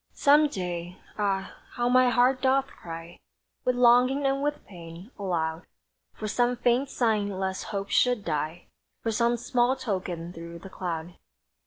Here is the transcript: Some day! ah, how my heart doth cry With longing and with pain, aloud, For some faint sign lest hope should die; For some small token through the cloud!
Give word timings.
Some 0.15 0.47
day! 0.47 0.97
ah, 1.19 1.53
how 1.73 1.87
my 1.87 2.09
heart 2.09 2.41
doth 2.41 2.65
cry 2.65 3.19
With 3.65 3.75
longing 3.75 4.25
and 4.25 4.41
with 4.41 4.65
pain, 4.65 5.11
aloud, 5.19 5.67
For 6.15 6.27
some 6.27 6.55
faint 6.57 6.89
sign 6.89 7.29
lest 7.29 7.65
hope 7.65 7.89
should 7.91 8.25
die; 8.25 8.65
For 9.03 9.11
some 9.11 9.37
small 9.37 9.75
token 9.75 10.33
through 10.33 10.57
the 10.57 10.71
cloud! 10.71 11.17